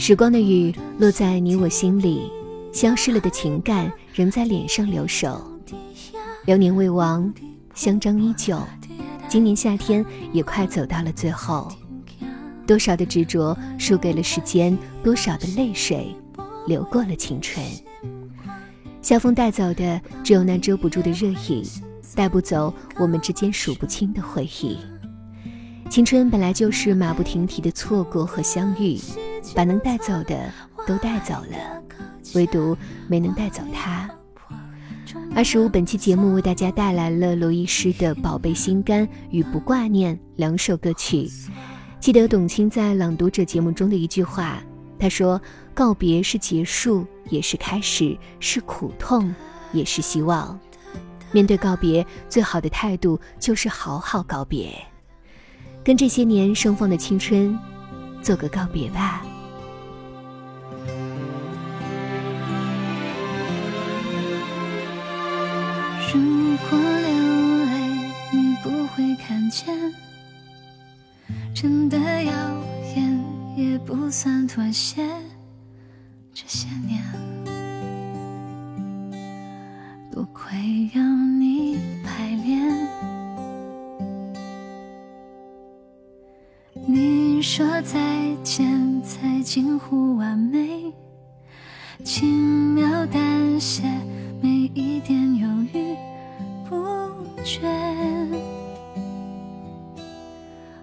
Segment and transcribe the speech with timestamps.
[0.00, 2.32] 时光的雨落在你我心里，
[2.72, 5.38] 消失了的情感仍在脸上留守。
[6.46, 7.30] 流年未亡，
[7.74, 8.58] 香樟依旧。
[9.28, 11.70] 今年夏天也快走到了最后，
[12.66, 16.16] 多少的执着输给了时间，多少的泪水
[16.66, 17.62] 流过了青春。
[19.02, 21.62] 夏风带走的只有那遮不住的热意，
[22.14, 24.78] 带不走我们之间数不清的回忆。
[25.90, 28.98] 青春本来就是马不停蹄的错过和相遇。
[29.54, 30.52] 把能带走的
[30.86, 31.82] 都带走了，
[32.34, 32.76] 唯独
[33.08, 34.08] 没能带走他。
[35.34, 41.28] 二十五，本期节目为大家带来了罗伊诗的《宝贝心肝》与《不挂念》两首歌曲。
[42.00, 44.62] 记得董卿在《朗读者》节目中的一句话，
[44.98, 45.40] 她说
[45.74, 49.32] ：“告别是结束，也是开始；是苦痛，
[49.72, 50.58] 也是希望。
[51.30, 54.72] 面对告别，最好的态度就是好好告别，
[55.84, 57.56] 跟这些年盛放的青春
[58.20, 59.22] 做个告别吧。”
[66.12, 67.72] 如果流泪，
[68.32, 69.72] 你不会看见，
[71.54, 72.32] 真的耀
[72.96, 73.24] 眼
[73.56, 75.06] 也不算妥协。
[76.34, 77.00] 这些年，
[80.10, 82.88] 多亏有你排练。
[86.88, 90.92] 你说再见，才近乎完美，
[92.02, 93.84] 轻描淡写。
[94.42, 95.36] 没一点
[97.44, 97.60] 决，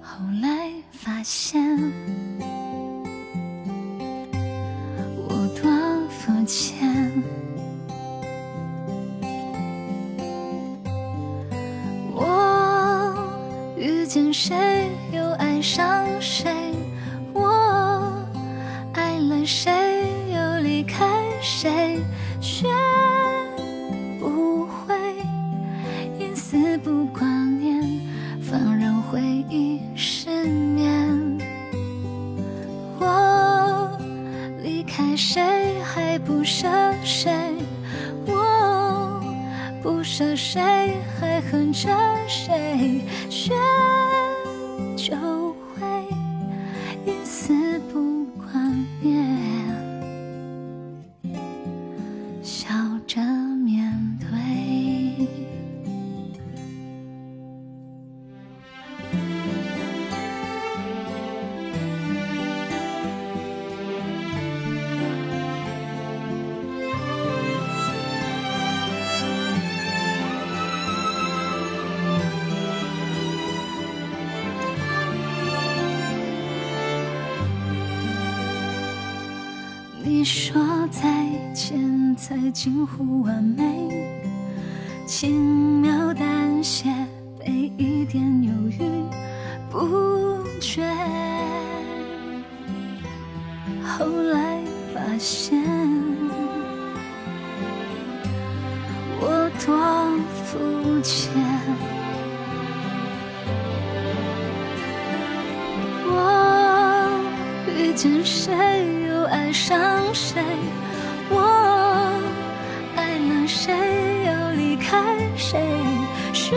[0.00, 1.60] 后来发现
[5.16, 7.12] 我多肤浅，
[12.12, 13.14] 我
[13.76, 16.52] 遇见谁又爱上谁，
[17.32, 18.12] 我
[18.92, 19.72] 爱了谁
[20.32, 21.04] 又离开
[21.40, 21.98] 谁。
[36.24, 36.66] 不舍
[37.04, 37.30] 谁，
[38.26, 39.20] 我
[39.82, 40.60] 不舍谁，
[41.20, 41.88] 还恨着
[42.26, 43.02] 谁。
[80.24, 80.56] 说
[80.90, 81.02] 再
[81.52, 83.62] 见才近乎完美，
[85.06, 86.88] 轻描淡写，
[87.38, 89.04] 被一点犹豫
[89.70, 90.82] 不决。
[93.82, 94.60] 后来
[94.94, 95.62] 发现
[99.20, 99.76] 我多
[100.42, 101.30] 肤浅，
[106.06, 107.10] 我
[107.76, 108.54] 遇见谁
[109.06, 109.14] 又？
[109.24, 110.40] 爱上谁，
[111.28, 111.40] 我
[112.94, 113.74] 爱了谁，
[114.24, 115.02] 又离开
[115.36, 115.60] 谁，
[116.32, 116.56] 学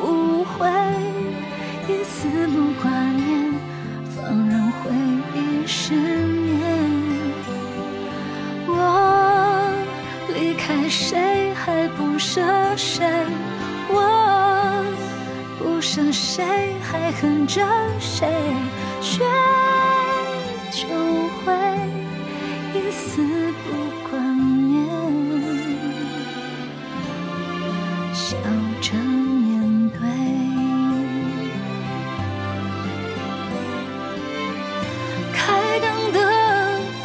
[0.00, 0.66] 不会
[1.86, 3.52] 一丝不挂念，
[4.16, 4.90] 放任回
[5.34, 6.60] 忆失眠。
[8.66, 9.70] 我
[10.34, 12.40] 离开谁还不舍
[12.74, 13.06] 谁，
[13.90, 14.82] 我
[15.58, 17.60] 不舍谁还恨着
[18.00, 18.26] 谁，
[19.02, 19.22] 却。
[21.44, 21.52] 会
[22.74, 23.22] 一丝
[23.64, 23.68] 不
[24.08, 24.72] 挂念，
[28.12, 28.36] 笑
[28.80, 29.98] 着面对。
[35.32, 35.40] 开
[35.80, 36.16] 灯的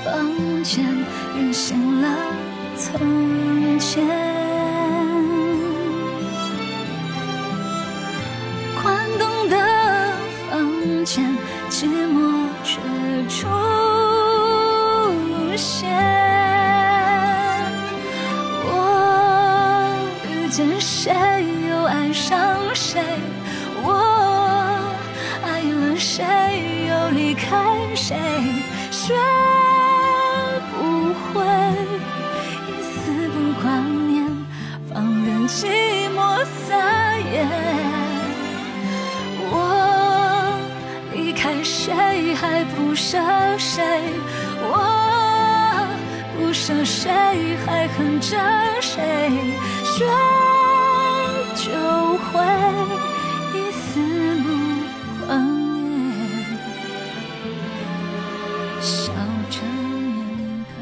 [0.04, 0.08] 房
[0.64, 0.86] 间，
[1.36, 2.06] 原现了
[2.76, 4.06] 从前。
[8.82, 8.86] 关
[9.18, 9.56] 灯的
[10.50, 11.36] 房间，
[11.70, 12.80] 寂寞却
[13.28, 13.48] 出
[15.58, 15.90] 现。
[18.64, 19.98] 我
[20.30, 21.12] 遇见谁，
[21.70, 23.02] 又爱上谁？
[23.84, 23.92] 我
[25.44, 26.24] 爱了谁，
[26.88, 28.16] 又离开谁？
[46.68, 47.10] 不舍谁
[47.66, 48.36] 还恨着
[48.82, 49.00] 谁？
[49.86, 50.04] 学
[51.56, 51.72] 就
[52.18, 52.44] 会
[53.54, 54.02] 一丝
[54.44, 54.50] 不
[55.26, 56.12] 挂念，
[58.82, 59.14] 笑
[59.50, 60.76] 着面对。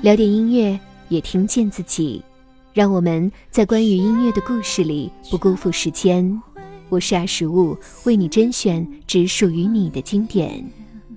[0.00, 0.80] 聊点音乐，
[1.10, 2.24] 也听见自己。
[2.72, 6.40] 让我们在关于音乐的故事里不辜负时间。
[6.88, 10.64] 我是二十五，为你甄选只属于你的经典。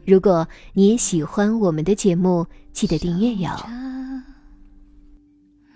[0.08, 3.52] 如果你也喜欢我们的节目，记得订阅哟。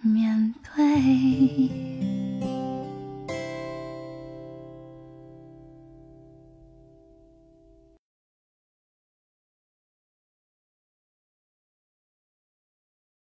[0.01, 2.10] 面对。